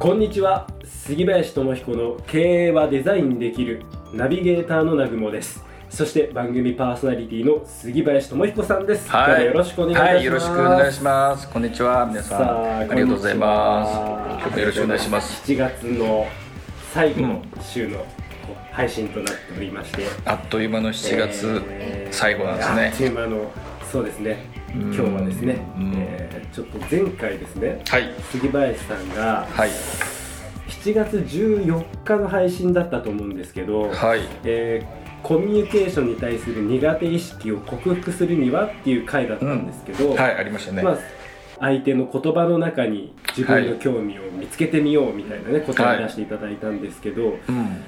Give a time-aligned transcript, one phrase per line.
[0.00, 3.82] こんにちは杉林智彦の経営はデザインできる
[4.14, 11.50] ナビゲーターの南雲ですそして番組パーソナリティの杉林智彦さんです、今日はよろしくお願いします、はい、よろしくお願いします。
[11.50, 12.38] こんにちは、皆さん。
[12.38, 13.92] さあありがとうございます。
[13.92, 15.52] 今日もよろしくお願いします。
[15.52, 16.26] 7月の
[16.94, 18.06] 最後の週の
[18.72, 22.94] 配信となっておりまして、あっという間の7月、えー最後なんですあっね。
[22.96, 23.50] という間の
[23.92, 25.92] そうですねうん今日はですね、うん。
[25.96, 29.70] えーちょっと前回ですねはい、杉林さんがはい、
[30.66, 40.82] 7月14日の配信だったと思うんですけど、はい、えーコミュニケーションに対する苦手意識を克服するにはっていう回だったんですけど、はい、ありましたね。
[40.82, 40.98] まあ、
[41.58, 47.84] 相手の言葉の中に自分の興味を見つけてみようみたいなね、答えを出していただいたんですけど、うん、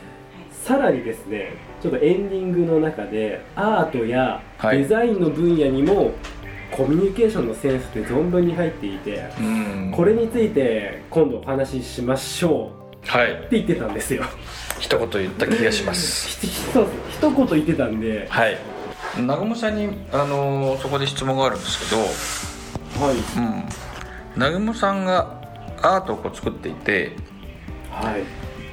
[0.50, 4.78] さらにですねちょっとエンディングの中でアートやはい。
[4.78, 6.12] デザインの分野にも
[6.72, 14.22] コミュニケーションのセンスって存分に入っていて、うん、これについて今度お話ししましょうはい、って言ってたんですよ。
[14.78, 16.38] 一言言った気がします。
[17.10, 18.26] 一言言ってたんで。
[18.30, 18.56] はい。
[19.16, 23.16] 南雲さんに、あのーそこで質問があるんですけど、はい。
[23.16, 23.64] うん、
[24.36, 25.42] 南雲さんが
[25.82, 27.16] アートを作っていて、
[27.90, 28.22] はい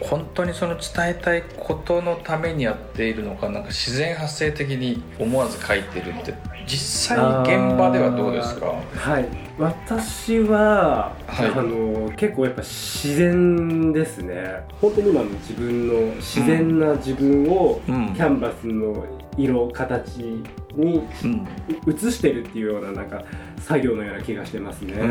[0.01, 6.33] 本当にその伝えたいことのためにやっているのかなんか自然発生的に思わず書いてるって
[6.65, 8.67] 実際現場ではどうですか？
[8.95, 9.25] はい。
[9.57, 11.47] 私は、はい。
[11.49, 14.61] あの結構やっぱ自然ですね。
[14.79, 18.05] 本当に今の自分の自然な自分をキうん。
[18.13, 19.05] ャンバスの
[19.37, 20.41] 色形
[20.75, 21.47] にうん。
[21.87, 23.23] 移してるっていうようななんか
[23.59, 25.05] 作業のような気がしてますね、うんう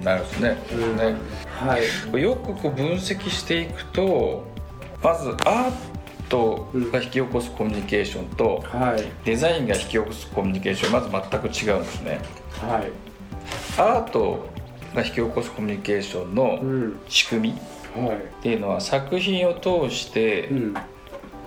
[0.02, 0.96] なるほどね,、うん。
[0.96, 1.14] ね。
[1.46, 1.78] は
[2.18, 2.22] い。
[2.22, 4.44] よくこう分析していくと
[5.02, 5.72] まずアー
[6.28, 9.02] トが引き起こすコミュニケーションとはい。
[9.24, 12.20] デザインが引き起こすコミュニケーションまず全く違うんですね。
[12.60, 12.90] はい。
[13.78, 14.48] アート
[14.94, 17.00] が引き起こすコミュニケーションのうん。
[17.08, 17.52] 仕組
[17.96, 18.16] みはい。
[18.16, 20.74] っていうのは作品を通してうん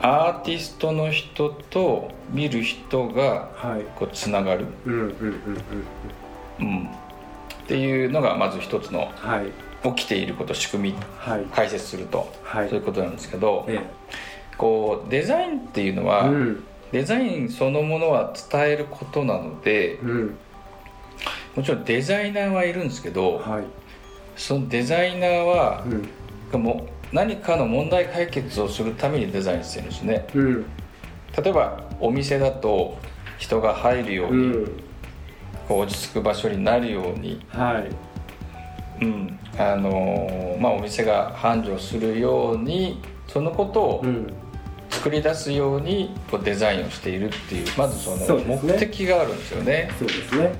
[0.01, 3.83] アーティストの人と見る人がはい。
[3.97, 4.71] こうつながる、っ
[7.67, 9.51] ていうのがまず一つのはい。
[9.95, 11.45] 起きていること仕組みはい。
[11.53, 12.69] 解説すると、はい。
[12.69, 13.79] そういうことなんですけどえ
[14.57, 16.63] こうデザインっていうのえは、うん。
[16.91, 20.37] デザインそのものは伝えることなのでうん。
[21.55, 23.63] もちろんデザイナーはいるんですけどはい。
[24.37, 25.83] そのデザイナーは
[26.53, 26.63] うん。
[26.63, 30.27] もう何かの問題解決をするためにデザインしてるんですね。
[30.35, 30.65] うん。
[31.43, 32.97] 例えばお店だと
[33.37, 34.65] 人が入るよううに、ん。
[35.67, 37.85] こう落ち着く場所になるように、は
[39.01, 39.05] い。
[39.05, 39.39] うん。
[39.57, 44.33] あのーまあ、お店が繁盛するようにそのことをうん。
[44.91, 49.91] 作り出すようにこうデザインをしているっていうまずその目的があるんですよね。
[49.99, 50.51] そうですね。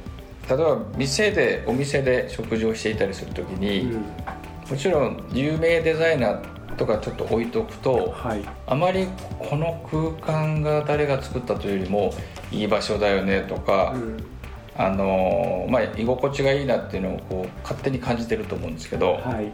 [0.48, 4.06] 例えば店でお店で食事をしていたりする時うに、ん
[4.69, 8.41] もちろん有名デザイナーとかちょっと置いとくとはい。
[8.68, 9.07] あまり
[9.40, 12.13] この空間が誰が作ったというよりも
[12.52, 14.18] いい場所だよねとか、うん。
[14.78, 19.52] あのーまあ、居心地がいいなっていうのをこう勝手に感じてると思うんですけど、はい。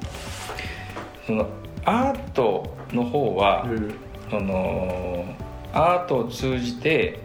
[1.25, 1.47] その
[1.85, 3.95] アートの方は、うん。
[4.29, 5.25] その
[5.73, 7.19] アートを通じて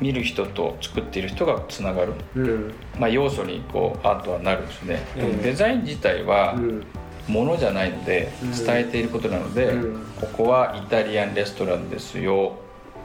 [0.00, 2.74] 見る人と作っている人がつながる、うん。
[2.98, 6.86] まあ、要素にこうアートはなるんですね、でもええデザイン自体はうん。
[7.28, 8.50] ものじゃないのでうん。
[8.50, 10.06] 伝えていることなので、うん。
[10.20, 12.56] ここはイタリアンレストランですよ。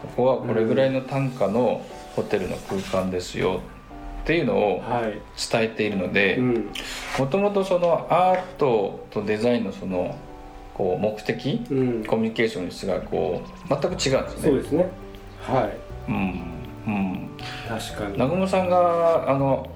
[0.02, 1.86] ここはこれぐらいの単価の
[2.16, 3.62] ホテルの空間ですよ。
[4.24, 5.22] っていうのをはい。
[5.52, 6.72] 伝えているのでうん。
[7.20, 10.18] もともとそのアートとデザインのその
[10.74, 12.06] こう目的うん。
[12.06, 14.42] コミュニケーションの質がこう全く違うんですね。
[14.42, 14.90] そうですね。
[15.42, 15.78] はい。
[16.10, 16.55] うん
[16.88, 17.30] うん。
[17.68, 18.14] 確かに。
[18.14, 19.70] 南雲さんがあの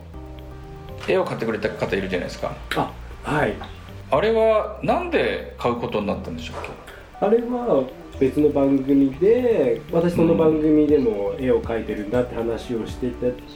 [1.07, 2.55] 絵を買ってくれた方いるじゃないですか。
[2.75, 2.91] あ
[3.23, 3.53] はい。
[4.11, 7.25] あれはなんで買うことになったんでしょうっけ？
[7.25, 7.87] あれは
[8.19, 13.11] 別の番組で私その番組でも絵を描いてるんだって話をして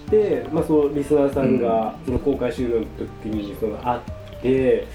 [0.09, 2.85] て、まあ、そのリスナーさんがその公開収録の
[3.23, 4.01] 時にその会っ
[4.41, 4.87] て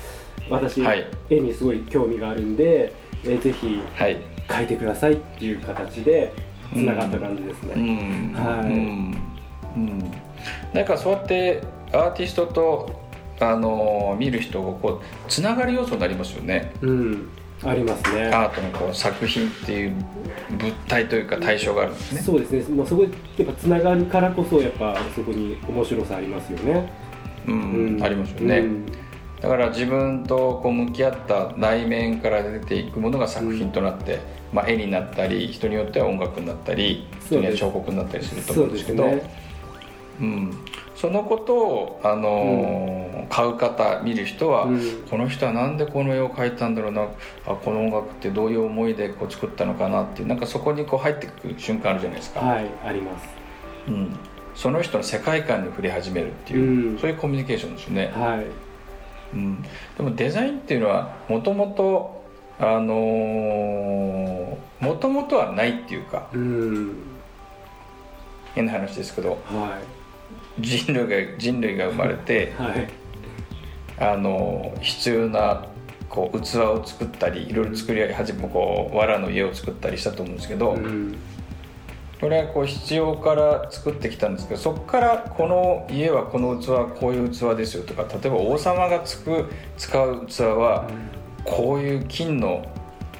[0.48, 1.06] 私、はい。
[1.28, 2.92] 絵にすごい興味があるんで、
[3.24, 4.16] えーぜひはい。
[4.48, 6.32] 描いてくださいっていう形で
[6.72, 8.32] つながった感じですうね、ん。
[8.34, 8.72] はい。
[8.72, 9.16] うん。
[9.76, 9.98] うん。
[10.72, 11.62] なんかそうやって
[11.92, 13.08] アーティストと
[13.40, 16.72] あの見る人がこうつながる要素になりますよね。
[16.82, 17.28] うん。
[17.64, 18.26] ありますね。
[18.26, 19.92] アートのこう作品っていう
[20.50, 22.20] 物体というか対象があるんですね。
[22.20, 22.76] そうですね。
[22.76, 23.12] もうそこやっ
[23.46, 26.92] ぱつながるからこそやっぱそこに面白さありますよね。
[27.46, 28.86] うん、ありますよね、うん
[29.40, 34.18] だから自分とこう向き合った内面から出ていくものが作品となって、
[34.52, 39.48] まあ、絵になったり人によっては音楽になったり人には彫刻になったりすると思うんですけどそうですね。
[40.20, 40.58] うん、
[40.96, 45.02] そのことを、あのー買う方見る人は、うん。
[45.08, 47.06] この人はなんでこの絵を描いたんだろうな
[47.46, 53.28] あこの音楽ってどういう思いでこう作ったのかなっていうなんかそこにこう入ってくる瞬間あるじゃないですか、はいあります。
[53.88, 54.16] うん、
[54.54, 56.98] その人の世界観に触れ始めるっていう、うん。
[56.98, 58.10] そういうコミュニケーションですよね。
[58.14, 58.67] はい
[59.32, 59.62] うん、
[59.96, 62.24] でもデザインっていうのはもともと
[62.58, 66.96] あのもともとはないっていうかうん。
[68.54, 69.78] 変な話ですけどは
[70.58, 72.88] 人類が人類が生まれていはい。
[74.00, 75.66] あの必要な
[76.08, 81.16] こう器を作ったりいろいろ作り始めこう藁の家を作ったりしたと思うんですけど、うん
[82.20, 90.88] これはこう必要から作ってきたんですけどそこからこの家はこの器はこういう器ですよとか例えば王様がつく使う器は
[91.44, 92.66] こういう金の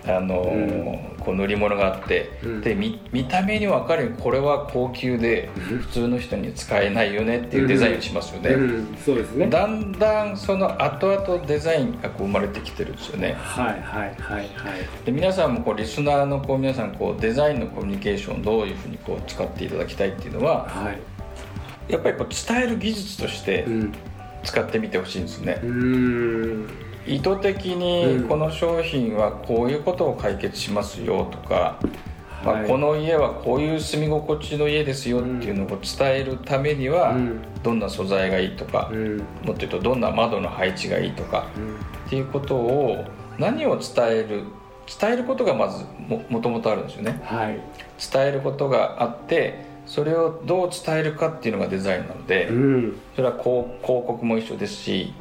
[0.05, 2.61] あのーこう塗り物があって、うん。
[2.63, 5.79] で見見た目に分かるようにこれは高級でうん。
[5.79, 8.97] 普通の人に使えないよねっていうデザインをしますよね、うん。
[9.05, 9.47] そうですね。
[9.49, 13.35] だんだんその後々デザインがこう生まれてきてるんですよね。
[13.39, 14.49] はいはいはいはい。
[15.05, 21.93] で皆さんもこうリスナーのこう皆さんこうデザインのコミュニケーションをどういうふうにこう使っていただきたいっていうのははい。
[21.93, 23.93] やっぱりこう伝える技術としてうん。
[24.45, 26.69] 使ってみてほしいんですね、うん
[27.09, 28.29] 意図的うにん。
[28.29, 31.79] この商品はこういうことを解決しますよとか、
[32.45, 37.41] まあはいこの家はこういう住み心地の家ですよっていうのを伝えるためにはうん。
[37.65, 39.17] どんな素材がいいとか、うん。
[39.19, 41.47] もっと言うとどんな窓の配置がいいとか
[42.07, 43.05] っていうことを
[43.39, 44.45] 何を伝える
[45.01, 47.21] 伝えることがまずももともとあるんですよね。
[47.25, 47.61] はい。
[48.13, 52.99] 伝えることがあってそれをどう伝えるかっていうのがデザインなので、うん。
[53.17, 55.13] それは広広告も一緒ですし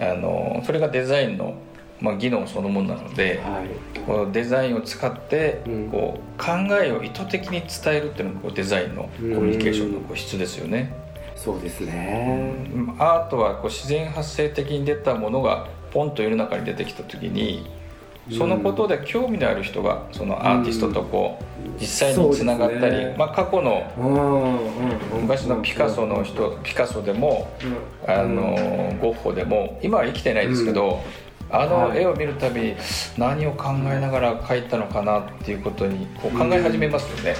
[0.00, 1.54] あのそれがデザインの、
[2.00, 4.00] まあ、技能そのものなのではい。
[4.00, 5.88] このデザインを使ってうん。
[5.90, 6.52] こう考
[6.82, 10.92] えを意図的に伝えるっていうのがこうデザインのコミュニケーションのこう質ですよね。
[11.36, 12.54] そうですね。
[12.74, 12.96] うん。
[12.98, 17.66] アートはこう自然発生的に出たものがポンと世の中に出てきた時に
[18.30, 23.90] そのことで興味のある人がそのアーティストとこう実際につながったり、まあ、過去の
[25.20, 27.90] 昔のピカソの人ピカソでもうん。
[28.06, 28.54] あの
[29.00, 31.00] ゴッホでも今は生きてないですけど、
[31.50, 32.74] あの絵を見るたびに
[33.18, 37.36] 何を考えながら描いたのかなっていうことにこう考え始めますよね、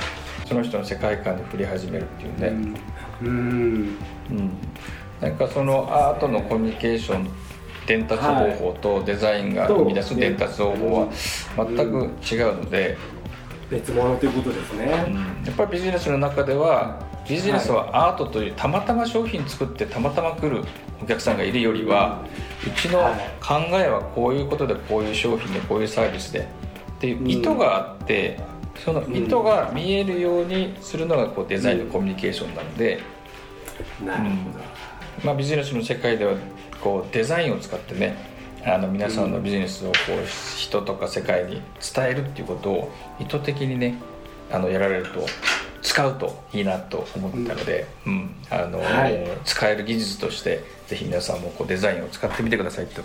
[0.47, 2.75] その人の世界観に触れ始めるっていうね、
[3.23, 3.97] うん。
[4.31, 4.51] うん。
[5.21, 7.29] なんかそのアートのコミュニケーション
[7.87, 11.09] 伝達方法とデザインが生み出す伝達方法は
[11.57, 12.97] 全く違うので、
[13.71, 15.05] 別物ということですね。
[15.07, 15.15] うん。
[15.45, 20.65] やっぱりビジネスの中ではビジネスはアートというたまたま商品作ってたまたま来る
[21.03, 22.25] お客さんがいるよりは
[22.67, 22.99] うちの
[23.41, 26.45] 考えはこういうことでこういう商品でこういうサービスでっ
[27.01, 28.39] ていう意図があって
[28.85, 33.01] その意図が見えるようにするのがこうデザインのコミュニケーションなので、
[34.05, 34.51] なるほ
[35.25, 36.35] まあ、ビジネスの世界では
[36.83, 38.17] こうデザインを使ってね
[38.65, 40.27] あの皆さんのビジネスをこう
[40.59, 41.63] 人とか世界に
[41.95, 43.97] 伝えるっていうことを意図的にね
[44.51, 45.27] あのやられると
[45.83, 48.35] 使うといいなと思ったので、うん。
[48.51, 49.27] あのはい。
[49.45, 53.03] 使える技術としてぜひ皆さんもこうデザインを使ってみてくださいと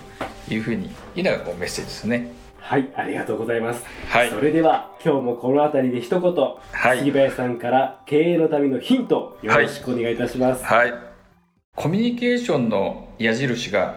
[0.53, 2.33] いうふうにいうのがこうメッセージですね。
[2.59, 2.91] はい。
[2.95, 3.85] ありがとうございます。
[4.09, 4.29] はい。
[4.29, 6.99] それでは今日もこの辺りで一言はい。
[6.99, 10.63] 杉林さんから経営のためのヒントよろしくお願いいたします。
[10.65, 11.14] はい。
[11.75, 13.95] コミュニケーションの矢印が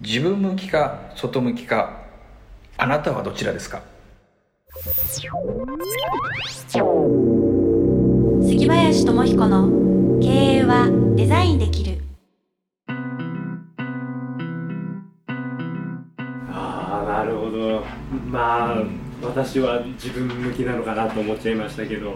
[0.00, 2.00] 自分向きか外向きか
[2.78, 3.82] あなたはどちらですか？
[8.42, 9.68] 杉林智彦の
[10.18, 10.28] 経
[10.60, 11.98] 営はデザインできる。
[16.48, 17.84] ああなるほど。
[18.30, 18.82] まあ
[19.22, 22.14] 私は自分向きなのかなと思っちゃいましたけど。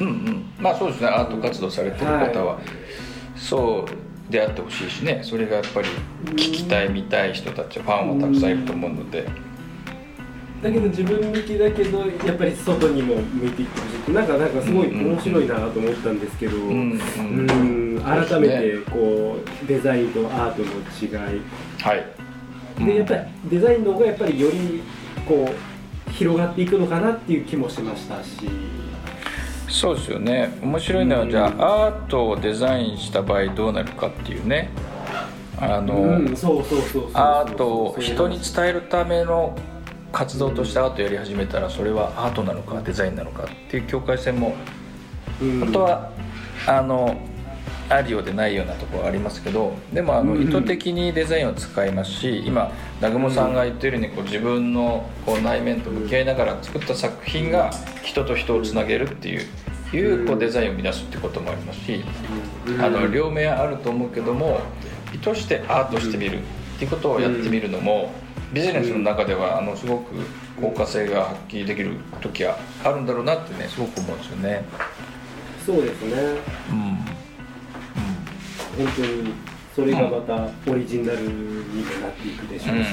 [0.00, 0.50] うんうん。
[0.58, 1.08] まあそうですね。
[1.08, 2.58] アート活動されてる方は、
[3.36, 5.88] そうであってほしいしねそれがやっぱり
[6.30, 9.28] 聞きたい見たい人たちファンはたくさんいると思うので、
[10.62, 13.96] だけど自分向きだけどやっぱり外にも向いていってほしい。
[13.98, 18.00] ってなんかなんかすごい面白いなと思ったんですけど、うんうん。
[18.02, 20.66] 改めてこうデザインとアートの
[21.00, 21.42] 違い。
[21.80, 22.04] はい。
[22.84, 24.82] でやっぱりデザインの方がやっぱりより
[25.28, 25.48] こ
[26.08, 28.48] う広がっていくのかなっていう気もしましたし
[29.68, 30.56] そうですよね。
[30.62, 34.70] 面白いのはじゃあアートをデザインした場合どうなるかっていうね。
[35.58, 35.94] あの、
[37.14, 39.56] アートを人に伝えるための
[40.12, 44.54] 活動としてアートやり始めたらそれはアートなのかデザインなのかっていう境界線も。
[45.40, 45.60] うん。
[45.60, 46.10] 本当は
[46.66, 47.16] あの
[47.88, 57.70] あるようでないようなところはありますけどでもあのうん意図的にデザインを使いますし今南雲さんが言ってるようにこう自分のこう内面と向き合いながら作った作品が
[58.02, 59.46] 人と人をつなげるっていう
[59.96, 62.04] いうこうデザインを生み出すってこともありますし
[62.66, 62.80] うん。
[62.80, 64.60] あの両面あると思うけども
[65.14, 66.42] 意図してアートしてみるっ
[66.78, 68.12] ていうことをやってみるのも
[68.52, 70.14] ビジネスの中ではあのすごく
[70.60, 74.64] 効果性が発揮できる時はあるんだろうなってねすごく思うんですよね。
[75.64, 76.12] そうですね。
[76.70, 77.13] うん
[78.76, 79.34] 本当に
[79.74, 81.32] それがまたオリジナルに
[81.82, 82.88] もなっていくでしょうし。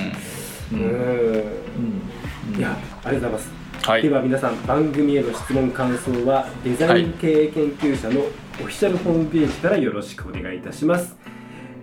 [0.74, 0.82] ううん。
[0.82, 0.86] ん。
[0.86, 2.58] うん。
[2.58, 3.62] いやありがとうございます。
[3.84, 4.02] はい。
[4.02, 11.16] では皆さん番組への質問感想はデザイン経営研究者のオフィシャルホームページからよろしくお願いいたします。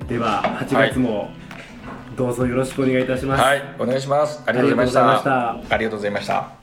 [0.09, 1.31] では8月も
[2.17, 4.43] どうぞよろしくお願いいたします、はい、お願いします。
[4.47, 5.51] ありがとうございました。
[5.51, 6.58] ありがとうございました。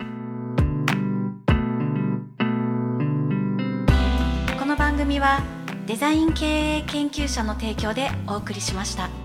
[5.85, 9.24] デザイン経営研究者の提供でお送りしました。